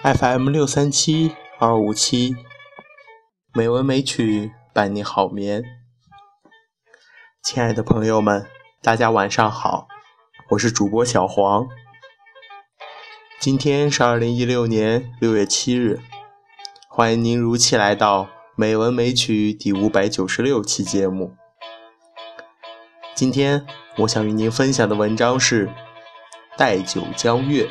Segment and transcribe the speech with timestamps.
[0.00, 2.36] FM 六三七二五七，
[3.52, 5.64] 美文美曲伴你好眠。
[7.42, 8.46] 亲爱的朋友们，
[8.80, 9.88] 大家晚上好，
[10.50, 11.66] 我是主播小黄。
[13.40, 15.98] 今天是二零一六年六月七日，
[16.88, 18.22] 欢迎您如期来到
[18.54, 21.34] 《美文美曲》第五百九十六期节目。
[23.16, 25.66] 今天我想与您分享的文章是
[26.56, 27.64] 《待酒江月》。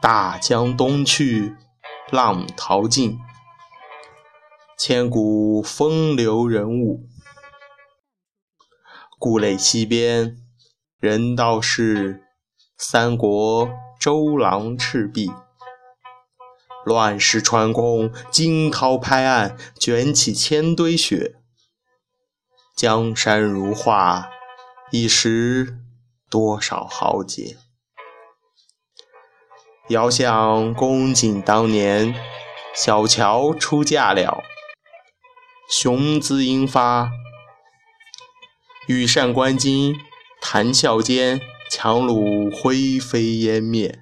[0.00, 1.56] 大江东去，
[2.12, 3.18] 浪淘尽，
[4.78, 7.04] 千古风流人物。
[9.18, 10.36] 故垒西边，
[11.00, 12.22] 人道是
[12.76, 13.68] 三国
[13.98, 15.32] 周郎赤壁。
[16.84, 21.34] 乱石穿空，惊涛拍岸，卷起千堆雪。
[22.76, 24.30] 江山如画，
[24.92, 25.76] 一时
[26.30, 27.56] 多少豪杰。
[29.88, 32.14] 遥想公瑾当年，
[32.74, 34.44] 小乔出嫁了，
[35.70, 37.10] 雄姿英发。
[38.86, 39.96] 羽扇纶巾，
[40.42, 44.00] 谈笑间，樯橹灰飞烟灭。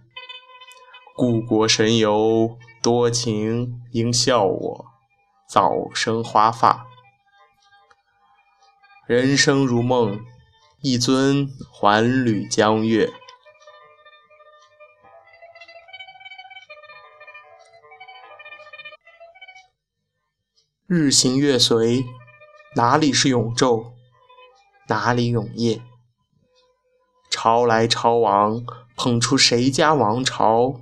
[1.15, 4.87] 故国神游，多情应笑我，
[5.49, 6.89] 早生华发。
[9.07, 10.19] 人生如梦，
[10.83, 13.13] 一尊还酹江月。
[20.89, 22.07] 日行月随，
[22.77, 23.95] 哪里是永昼，
[24.87, 25.83] 哪里永夜？
[27.29, 28.65] 潮来潮往，
[28.95, 30.81] 捧出谁家王朝？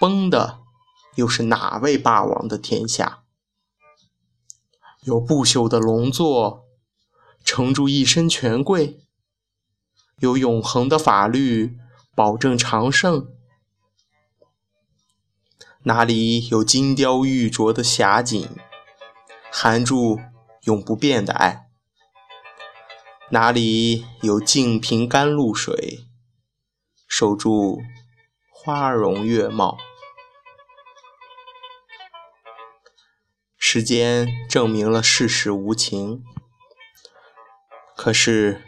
[0.00, 0.60] 崩的
[1.16, 3.24] 又是哪位霸王的天下？
[5.02, 6.64] 有不朽的龙座，
[7.44, 9.00] 承住一身权贵；
[10.20, 11.76] 有永恒的法律，
[12.14, 13.28] 保证长盛。
[15.82, 18.48] 哪里有金雕玉琢的霞景？
[19.50, 20.20] 含住
[20.62, 21.68] 永不变的爱，
[23.30, 26.06] 哪里有净瓶甘露水，
[27.08, 27.82] 守住
[28.50, 29.78] 花容月貌？
[33.56, 36.22] 时间证明了世事无情，
[37.96, 38.62] 可是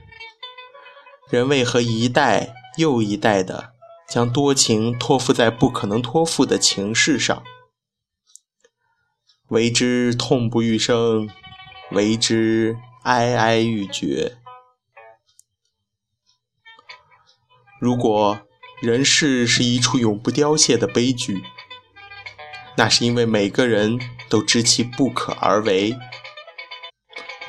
[1.30, 3.72] 人为何一代又一代的
[4.08, 7.42] 将多情托付在不可能托付的情事上？
[9.50, 11.28] 为之痛不欲生，
[11.90, 14.36] 为之哀哀欲绝。
[17.80, 18.42] 如果
[18.80, 21.42] 人世是一出永不凋谢的悲剧，
[22.76, 25.98] 那是因为每个人都知其不可而为，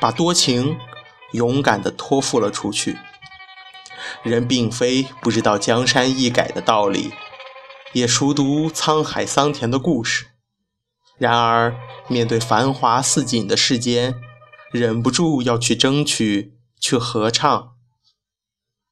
[0.00, 0.76] 把多情
[1.30, 2.98] 勇敢地托付了出去。
[4.24, 7.12] 人并非不知道江山易改的道理，
[7.92, 10.31] 也熟读沧海桑田的故事。
[11.22, 11.76] 然而，
[12.08, 14.20] 面对繁华似锦的世间，
[14.72, 17.76] 忍不住要去争取，去合唱。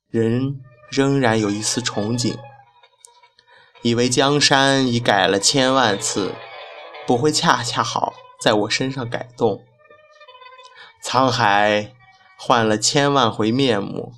[0.06, 0.60] 人
[0.90, 2.38] 仍然有一丝憧憬，
[3.82, 6.36] 以为江山已改了千万次，
[7.04, 9.64] 不会恰恰好在我身上改动；
[11.04, 11.92] 沧海
[12.38, 14.12] 换了千万回面目，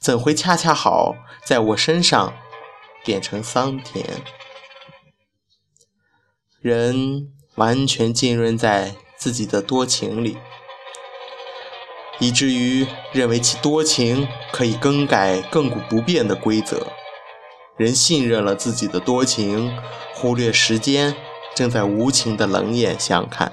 [0.00, 1.14] 怎会恰恰好
[1.44, 2.32] 在我身上
[3.04, 4.22] 变成桑田？
[6.62, 7.34] 人。
[7.58, 10.38] 完全浸润在自己的多情里，
[12.20, 16.86] 以至于认为其多情可以更改亘古不变的规则。
[17.76, 19.76] 人信任了自己的多情，
[20.14, 21.14] 忽略时间
[21.54, 23.52] 正在无情的冷眼相看。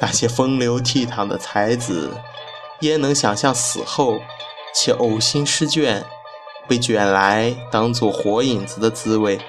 [0.00, 2.16] 那些风流倜傥的才子，
[2.80, 4.20] 焉能想象死后
[4.74, 6.04] 且呕心失卷，
[6.68, 9.40] 被卷来当做火影子的滋味？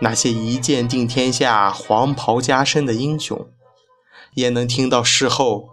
[0.00, 3.48] 那些一剑定天下、黄袍加身的英雄，
[4.34, 5.70] 也能听到事后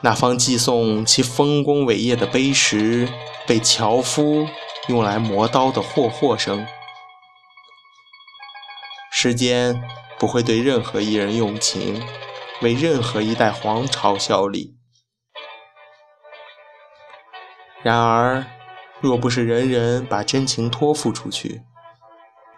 [0.00, 3.08] 那方寄送其丰功伟业的碑石
[3.46, 4.46] 被樵夫
[4.88, 6.66] 用来磨刀的霍霍声。
[9.12, 9.80] 时间
[10.18, 12.02] 不会对任何一人用情，
[12.60, 14.74] 为任何一代皇朝效力。
[17.82, 18.44] 然而，
[19.00, 21.62] 若不是人人把真情托付出去，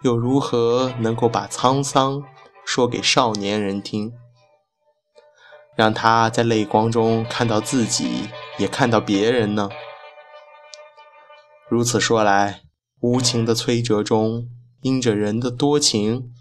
[0.01, 2.23] 又如何能够把沧桑
[2.65, 4.13] 说给少年人听，
[5.75, 9.69] 让他在泪光中看到自己，也看到别人呢？
[11.69, 12.61] 如此说来，
[13.01, 14.47] 无情的摧折中，
[14.81, 16.33] 因着人的多情，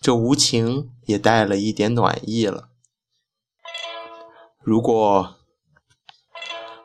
[0.00, 2.68] 这无情也带了一点暖意了。
[4.60, 5.36] 如果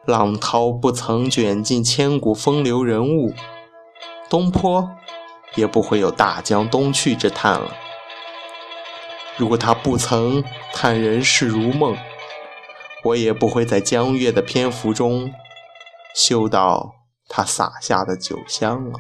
[0.06, 3.34] 浪涛不曾卷进千古风流人物，
[4.30, 4.92] 东坡
[5.60, 7.76] 也不会有大江东去之叹了。
[9.38, 11.96] 如果他不曾叹人世如梦，
[13.04, 15.34] 我也不会在江月的篇幅中
[16.16, 16.96] 嗅到
[17.28, 19.00] 他洒下的酒香了。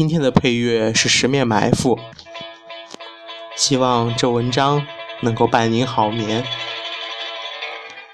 [0.00, 1.94] 今天的配乐是《十面埋伏》，
[3.54, 4.86] 希望这文章
[5.20, 6.42] 能够伴您好眠。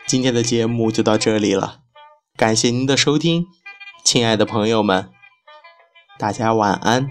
[0.04, 1.82] 今天的节目就到这里了，
[2.36, 3.46] 感谢您的收听，
[4.02, 5.10] 亲爱的朋友们，
[6.18, 7.08] 大家晚安。